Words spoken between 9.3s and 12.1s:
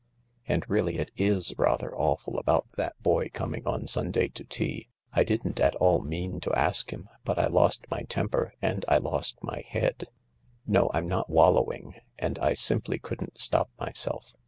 my head— no, I'm not wallowing—